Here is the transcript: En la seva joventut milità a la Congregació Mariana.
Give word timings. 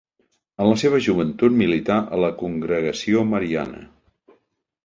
En 0.63 0.69
la 0.69 0.77
seva 0.83 1.01
joventut 1.07 1.57
milità 1.59 1.97
a 2.17 2.21
la 2.25 2.31
Congregació 2.41 3.23
Mariana. 3.35 3.87